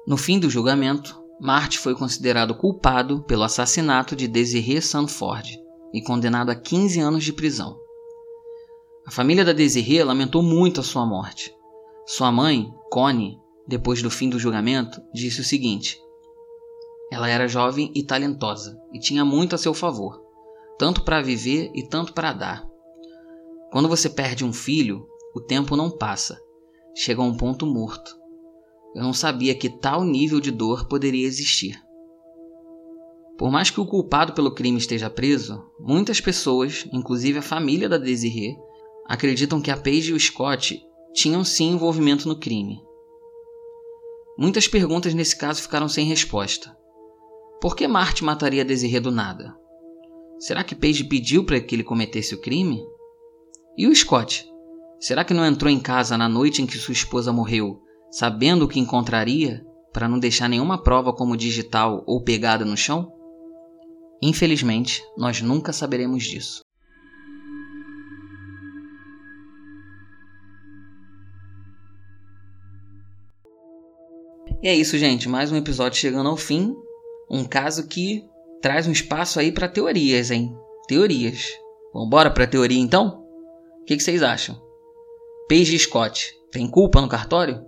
No 0.08 0.18
fim 0.18 0.40
do 0.40 0.50
julgamento, 0.50 1.22
Marty 1.40 1.78
foi 1.78 1.94
considerado 1.94 2.56
culpado 2.56 3.22
pelo 3.24 3.44
assassinato 3.44 4.16
de 4.16 4.28
Desiree 4.28 4.82
Sanford 4.82 5.62
e 5.94 6.02
condenado 6.02 6.50
a 6.50 6.56
15 6.56 7.00
anos 7.02 7.24
de 7.24 7.34
prisão. 7.34 7.78
A 9.06 9.12
família 9.12 9.44
da 9.44 9.52
Desiree 9.52 10.02
lamentou 10.04 10.42
muito 10.42 10.80
a 10.80 10.84
sua 10.84 11.06
morte. 11.06 11.54
Sua 12.06 12.32
mãe, 12.32 12.74
Connie, 12.90 13.38
depois 13.68 14.02
do 14.02 14.10
fim 14.10 14.30
do 14.30 14.40
julgamento, 14.40 15.02
disse 15.14 15.42
o 15.42 15.44
seguinte: 15.44 16.00
Ela 17.12 17.30
era 17.30 17.48
jovem 17.48 17.92
e 17.94 18.02
talentosa 18.02 18.80
e 18.94 19.00
tinha 19.00 19.26
muito 19.26 19.56
a 19.56 19.58
seu 19.58 19.74
favor, 19.74 20.22
tanto 20.80 21.04
para 21.04 21.22
viver 21.22 21.70
e 21.76 21.84
tanto 21.84 22.14
para 22.14 22.32
dar. 22.32 22.66
Quando 23.72 23.90
você 23.90 24.10
perde 24.10 24.46
um 24.46 24.54
filho, 24.54 25.06
o 25.36 25.42
tempo 25.42 25.76
não 25.76 25.92
passa, 25.92 26.40
chega 26.96 27.22
a 27.22 27.26
um 27.26 27.36
ponto 27.36 27.66
morto 27.66 28.16
eu 28.96 29.04
não 29.04 29.14
sabia 29.14 29.54
que 29.54 29.70
tal 29.70 30.06
nível 30.06 30.40
de 30.40 30.50
dor 30.50 30.88
poderia 30.88 31.28
existir. 31.28 31.78
Por 33.38 33.52
mais 33.52 33.70
que 33.70 33.82
o 33.82 33.86
culpado 33.86 34.32
pelo 34.32 34.56
crime 34.56 34.78
esteja 34.78 35.10
preso, 35.10 35.62
muitas 35.78 36.22
pessoas, 36.22 36.88
inclusive 36.94 37.40
a 37.40 37.42
família 37.42 37.90
da 37.90 37.98
Desiree, 37.98 38.56
acreditam 39.06 39.62
que 39.62 39.70
a 39.70 39.76
Paige 39.76 40.12
e 40.12 40.14
o 40.14 40.20
Scott 40.20 40.82
tinham 41.14 41.44
sim 41.44 41.74
envolvimento 41.74 42.26
no 42.26 42.40
crime. 42.40 42.82
Muitas 44.38 44.66
perguntas 44.66 45.14
nesse 45.14 45.36
caso 45.36 45.62
ficaram 45.62 45.90
sem 45.90 46.06
resposta. 46.06 46.76
Por 47.60 47.76
que 47.76 47.90
Marty 47.90 48.24
mataria 48.24 48.64
Desiree 48.64 49.02
do 49.02 49.12
nada? 49.12 49.54
Será 50.40 50.64
que 50.64 50.76
Paige 50.76 51.04
pediu 51.04 51.46
para 51.46 51.60
que 51.60 51.76
ele 51.76 51.84
cometesse 51.84 52.34
o 52.34 52.42
crime? 52.42 52.82
E 53.78 53.88
o 53.88 53.96
Scott? 53.96 54.50
Será 55.02 55.26
que 55.26 55.34
não 55.34 55.46
entrou 55.46 55.70
em 55.70 55.80
casa 55.80 56.18
na 56.18 56.30
noite 56.30 56.62
em 56.62 56.66
que 56.66 56.78
sua 56.78 56.94
esposa 56.94 57.34
morreu 57.34 57.85
sabendo 58.12 58.66
o 58.66 58.68
que 58.68 58.80
encontraria 58.80 59.66
para 59.94 60.08
não 60.08 60.20
deixar 60.20 60.50
nenhuma 60.50 60.82
prova 60.82 61.14
como 61.14 61.38
digital 61.38 62.04
ou 62.06 62.24
pegada 62.24 62.66
no 62.66 62.76
chão? 62.76 63.12
Infelizmente, 64.22 65.04
nós 65.18 65.42
nunca 65.42 65.72
saberemos 65.72 66.24
disso. 66.24 66.62
E 74.64 74.68
é 74.68 74.74
isso, 74.74 74.98
gente. 74.98 75.30
Mais 75.30 75.52
um 75.52 75.56
episódio 75.56 76.00
chegando 76.00 76.28
ao 76.28 76.36
fim. 76.36 76.76
Um 77.30 77.44
caso 77.44 77.88
que 77.88 78.26
traz 78.62 78.88
um 78.88 78.92
espaço 78.92 79.40
aí 79.40 79.52
para 79.52 79.70
teorias, 79.70 80.32
hein? 80.32 80.58
Teorias. 80.88 81.54
Vambora 81.94 82.32
para 82.32 82.48
teoria 82.48 82.80
então? 82.80 83.24
O 83.82 83.86
que, 83.86 83.96
que 83.96 84.02
vocês 84.02 84.24
acham? 84.24 84.60
Paige 85.48 85.78
Scott 85.78 86.34
tem 86.52 86.68
culpa 86.68 87.00
no 87.00 87.08
cartório? 87.08 87.64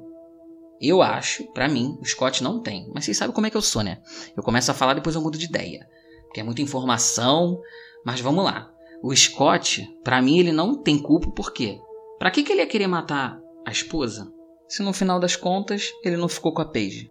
Eu 0.80 1.02
acho, 1.02 1.44
para 1.54 1.68
mim, 1.68 1.98
o 2.00 2.06
Scott 2.06 2.44
não 2.44 2.62
tem. 2.62 2.90
Mas 2.94 3.06
vocês 3.06 3.18
sabem 3.18 3.34
como 3.34 3.48
é 3.48 3.50
que 3.50 3.58
eu 3.58 3.62
sou, 3.62 3.84
né? 3.84 4.00
Eu 4.36 4.44
começo 4.44 4.70
a 4.70 4.74
falar 4.74 4.94
depois 4.94 5.16
eu 5.16 5.22
mudo 5.22 5.38
de 5.38 5.46
ideia. 5.46 5.88
Porque 6.26 6.40
é 6.40 6.44
muita 6.44 6.62
informação. 6.62 7.60
Mas 8.06 8.20
vamos 8.20 8.44
lá. 8.44 8.72
O 9.02 9.16
Scott, 9.16 9.88
para 10.04 10.22
mim, 10.22 10.40
ele 10.40 10.52
não 10.52 10.82
tem 10.82 11.00
culpa 11.00 11.32
por 11.32 11.52
quê? 11.52 11.80
Pra 12.20 12.32
que, 12.32 12.44
que 12.44 12.52
ele 12.52 12.62
ia 12.62 12.68
querer 12.68 12.88
matar 12.88 13.40
a 13.66 13.72
esposa? 13.72 14.32
Se 14.68 14.84
no 14.84 14.94
final 14.94 15.20
das 15.20 15.36
contas 15.36 15.92
ele 16.04 16.18
não 16.18 16.28
ficou 16.28 16.54
com 16.54 16.62
a 16.62 16.66
Paige. 16.66 17.10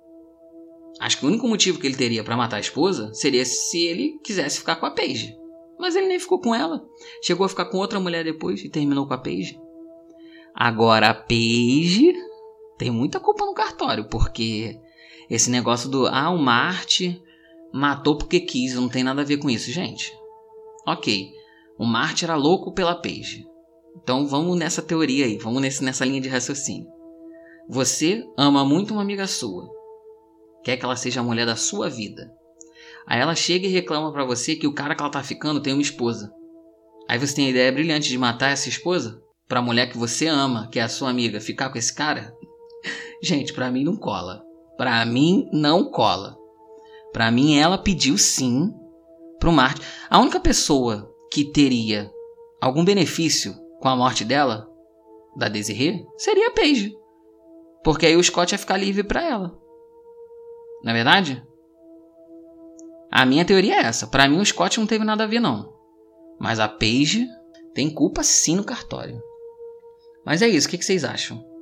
Acho 1.00 1.18
que 1.18 1.24
o 1.24 1.28
único 1.28 1.46
motivo 1.46 1.78
que 1.78 1.86
ele 1.86 1.96
teria 1.96 2.24
para 2.24 2.36
matar 2.36 2.56
a 2.56 2.60
esposa 2.60 3.12
seria 3.14 3.44
se 3.44 3.78
ele 3.84 4.18
quisesse 4.24 4.58
ficar 4.58 4.76
com 4.76 4.86
a 4.86 4.90
Paige. 4.90 5.36
Mas 5.78 5.94
ele 5.94 6.08
nem 6.08 6.18
ficou 6.18 6.40
com 6.40 6.54
ela. 6.54 6.82
Chegou 7.22 7.44
a 7.44 7.48
ficar 7.48 7.66
com 7.66 7.78
outra 7.78 8.00
mulher 8.00 8.24
depois 8.24 8.64
e 8.64 8.70
terminou 8.70 9.06
com 9.06 9.14
a 9.14 9.18
Paige. 9.18 9.60
Agora 10.54 11.10
a 11.10 11.14
Paige 11.14 12.14
tem 12.78 12.90
muita 12.90 13.20
culpa 13.20 13.44
no 13.44 13.54
cartório, 13.54 14.08
porque 14.08 14.80
esse 15.30 15.50
negócio 15.50 15.88
do 15.88 16.06
ah, 16.06 16.30
o 16.30 16.38
Marte 16.38 17.22
matou 17.72 18.16
porque 18.16 18.40
quis, 18.40 18.74
não 18.74 18.88
tem 18.88 19.02
nada 19.02 19.22
a 19.22 19.24
ver 19.24 19.38
com 19.38 19.50
isso, 19.50 19.70
gente. 19.70 20.12
Ok, 20.86 21.30
o 21.78 21.84
Marte 21.84 22.24
era 22.24 22.36
louco 22.36 22.72
pela 22.72 22.94
Paige. 22.94 23.46
Então 24.02 24.26
vamos 24.26 24.56
nessa 24.58 24.82
teoria 24.82 25.24
aí, 25.24 25.38
vamos 25.38 25.60
nesse, 25.60 25.82
nessa 25.82 26.04
linha 26.04 26.20
de 26.20 26.28
raciocínio. 26.28 26.86
Você 27.68 28.24
ama 28.38 28.64
muito 28.64 28.92
uma 28.92 29.02
amiga 29.02 29.26
sua, 29.26 29.68
quer 30.62 30.76
que 30.76 30.84
ela 30.84 30.96
seja 30.96 31.20
a 31.20 31.24
mulher 31.24 31.46
da 31.46 31.56
sua 31.56 31.88
vida. 31.88 32.32
Aí 33.06 33.20
ela 33.20 33.34
chega 33.34 33.66
e 33.66 33.70
reclama 33.70 34.12
para 34.12 34.24
você 34.24 34.56
que 34.56 34.66
o 34.66 34.72
cara 34.72 34.94
que 34.94 35.02
ela 35.02 35.10
tá 35.10 35.22
ficando 35.22 35.60
tem 35.60 35.72
uma 35.72 35.82
esposa. 35.82 36.30
Aí 37.08 37.18
você 37.18 37.34
tem 37.34 37.46
a 37.46 37.50
ideia 37.50 37.72
brilhante 37.72 38.08
de 38.08 38.18
matar 38.18 38.50
essa 38.50 38.68
esposa? 38.68 39.20
Pra 39.46 39.62
mulher 39.62 39.88
que 39.88 39.96
você 39.96 40.26
ama, 40.26 40.68
que 40.68 40.78
é 40.78 40.82
a 40.82 40.88
sua 40.88 41.08
amiga, 41.08 41.40
ficar 41.40 41.70
com 41.70 41.78
esse 41.78 41.94
cara? 41.94 42.34
Gente, 43.22 43.52
para 43.52 43.70
mim 43.70 43.84
não 43.84 43.96
cola. 43.96 44.44
Para 44.76 45.04
mim 45.04 45.48
não 45.52 45.90
cola. 45.90 46.36
Para 47.12 47.30
mim 47.30 47.56
ela 47.56 47.78
pediu 47.78 48.18
sim 48.18 48.74
pro 49.38 49.52
Marte. 49.52 49.80
A 50.10 50.18
única 50.18 50.38
pessoa 50.38 51.12
que 51.30 51.44
teria 51.44 52.10
algum 52.60 52.84
benefício 52.84 53.54
com 53.80 53.88
a 53.88 53.96
morte 53.96 54.24
dela, 54.24 54.68
da 55.36 55.48
Desiree, 55.48 56.04
seria 56.16 56.48
a 56.48 56.52
Paige. 56.52 56.94
Porque 57.82 58.06
aí 58.06 58.16
o 58.16 58.22
Scott 58.22 58.52
ia 58.52 58.58
ficar 58.58 58.76
livre 58.76 59.02
para 59.02 59.22
ela. 59.22 59.58
Não 60.82 60.90
é 60.90 60.94
verdade? 60.94 61.46
A 63.10 63.24
minha 63.24 63.44
teoria 63.44 63.76
é 63.76 63.86
essa. 63.86 64.06
Para 64.06 64.28
mim 64.28 64.38
o 64.38 64.44
Scott 64.44 64.78
não 64.78 64.86
teve 64.86 65.04
nada 65.04 65.24
a 65.24 65.26
ver 65.26 65.40
não. 65.40 65.72
Mas 66.38 66.60
a 66.60 66.68
Paige 66.68 67.26
tem 67.72 67.88
culpa 67.88 68.22
sim 68.22 68.56
no 68.56 68.64
cartório. 68.64 69.22
Mas 70.24 70.42
é 70.42 70.48
isso, 70.48 70.66
o 70.66 70.70
que 70.70 70.82
vocês 70.82 71.04
acham? 71.04 71.55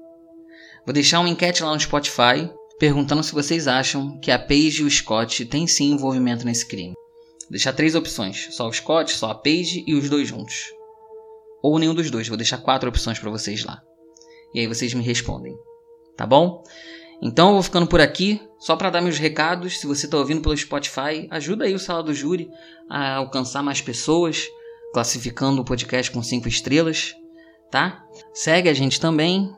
Vou 0.85 0.93
deixar 0.93 1.21
uma 1.21 1.29
enquete 1.29 1.63
lá 1.63 1.73
no 1.73 1.81
Spotify 1.81 2.51
perguntando 2.79 3.23
se 3.23 3.33
vocês 3.33 3.67
acham 3.67 4.19
que 4.21 4.31
a 4.31 4.39
Paige 4.39 4.83
e 4.83 4.85
o 4.85 4.91
Scott 4.91 5.45
têm 5.47 5.67
sim 5.67 5.93
envolvimento 5.93 6.45
nesse 6.45 6.67
crime. 6.67 6.95
Vou 7.43 7.51
deixar 7.51 7.73
três 7.73 7.95
opções: 7.95 8.49
só 8.51 8.69
o 8.69 8.73
Scott, 8.73 9.13
só 9.13 9.31
a 9.31 9.35
Paige 9.35 9.85
e 9.87 9.95
os 9.95 10.11
dois 10.11 10.29
juntos. 10.29 10.73
Ou 11.63 11.79
nenhum 11.79 11.95
dos 11.95 12.11
dois, 12.11 12.29
vou 12.29 12.37
deixar 12.37 12.59
quatro 12.59 12.89
opções 12.89 13.19
para 13.19 13.31
vocês 13.31 13.65
lá. 13.65 13.81
E 14.55 14.61
aí 14.61 14.67
vocês 14.67 14.93
me 14.93 15.03
respondem. 15.03 15.57
Tá 16.17 16.27
bom? 16.27 16.63
Então 17.23 17.49
eu 17.49 17.53
vou 17.55 17.63
ficando 17.63 17.87
por 17.87 18.01
aqui, 18.01 18.41
só 18.59 18.77
para 18.77 18.91
dar 18.91 19.01
meus 19.01 19.19
recados. 19.19 19.81
Se 19.81 19.87
você 19.87 20.05
está 20.05 20.19
ouvindo 20.19 20.43
pelo 20.43 20.57
Spotify, 20.57 21.27
ajuda 21.31 21.65
aí 21.65 21.75
o 21.75 21.79
Sala 21.79 22.03
do 22.03 22.13
Júri 22.13 22.51
a 22.91 23.15
alcançar 23.15 23.63
mais 23.63 23.81
pessoas, 23.81 24.47
classificando 24.93 25.63
o 25.63 25.65
podcast 25.65 26.13
com 26.13 26.23
cinco 26.23 26.49
estrelas, 26.49 27.15
tá? 27.71 28.05
Segue 28.35 28.69
a 28.69 28.75
gente 28.75 29.01
também, 29.01 29.51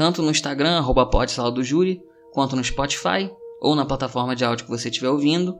tanto 0.00 0.22
no 0.22 0.30
Instagram, 0.30 0.78
arroba 0.78 1.04
do 1.52 1.62
Júri, 1.62 2.02
quanto 2.32 2.56
no 2.56 2.64
Spotify 2.64 3.30
ou 3.60 3.76
na 3.76 3.84
plataforma 3.84 4.34
de 4.34 4.42
áudio 4.42 4.64
que 4.64 4.70
você 4.70 4.88
estiver 4.88 5.10
ouvindo. 5.10 5.58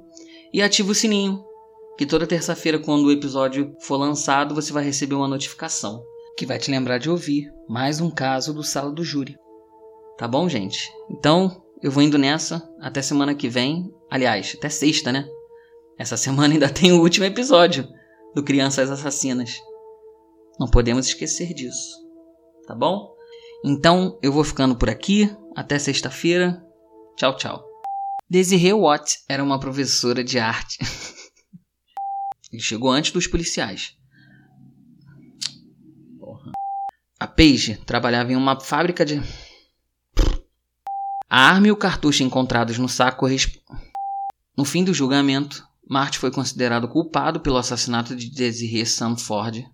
E 0.50 0.62
ativa 0.62 0.90
o 0.90 0.94
sininho, 0.94 1.44
que 1.98 2.06
toda 2.06 2.26
terça-feira, 2.26 2.78
quando 2.78 3.04
o 3.04 3.12
episódio 3.12 3.76
for 3.82 3.98
lançado, 3.98 4.54
você 4.54 4.72
vai 4.72 4.82
receber 4.82 5.14
uma 5.14 5.28
notificação 5.28 6.02
que 6.38 6.46
vai 6.46 6.58
te 6.58 6.70
lembrar 6.70 6.96
de 6.96 7.10
ouvir 7.10 7.52
mais 7.68 8.00
um 8.00 8.10
caso 8.10 8.54
do 8.54 8.62
Sala 8.62 8.90
do 8.90 9.04
Júri. 9.04 9.36
Tá 10.16 10.26
bom, 10.26 10.48
gente? 10.48 10.90
Então, 11.10 11.62
eu 11.82 11.90
vou 11.90 12.02
indo 12.02 12.16
nessa. 12.16 12.66
Até 12.80 13.02
semana 13.02 13.34
que 13.34 13.46
vem. 13.46 13.92
Aliás, 14.10 14.54
até 14.56 14.70
sexta, 14.70 15.12
né? 15.12 15.28
Essa 15.98 16.16
semana 16.16 16.54
ainda 16.54 16.68
tem 16.72 16.92
o 16.92 17.02
último 17.02 17.26
episódio 17.26 17.86
do 18.34 18.42
Crianças 18.42 18.90
Assassinas. 18.90 19.60
Não 20.58 20.66
podemos 20.66 21.08
esquecer 21.08 21.52
disso. 21.52 21.90
Tá 22.66 22.74
bom? 22.74 23.19
Então, 23.64 24.18
eu 24.22 24.32
vou 24.32 24.42
ficando 24.42 24.76
por 24.76 24.88
aqui. 24.88 25.30
Até 25.54 25.78
sexta-feira. 25.78 26.64
Tchau, 27.16 27.36
tchau. 27.36 27.64
Desiree 28.28 28.72
Watt 28.72 29.18
era 29.28 29.42
uma 29.42 29.60
professora 29.60 30.24
de 30.24 30.38
arte. 30.38 30.78
Ele 32.50 32.62
chegou 32.62 32.90
antes 32.90 33.12
dos 33.12 33.26
policiais. 33.26 33.96
Porra. 36.18 36.52
A 37.18 37.26
Paige 37.26 37.76
trabalhava 37.84 38.32
em 38.32 38.36
uma 38.36 38.58
fábrica 38.58 39.04
de. 39.04 39.20
A 41.28 41.48
arma 41.48 41.68
e 41.68 41.72
o 41.72 41.76
cartucho 41.76 42.22
encontrados 42.22 42.78
no 42.78 42.88
saco 42.88 43.26
No 44.56 44.64
fim 44.64 44.82
do 44.82 44.94
julgamento, 44.94 45.64
Marty 45.88 46.18
foi 46.18 46.30
considerado 46.30 46.88
culpado 46.88 47.40
pelo 47.40 47.58
assassinato 47.58 48.16
de 48.16 48.30
Desiree 48.30 48.86
Sanford 48.86 49.68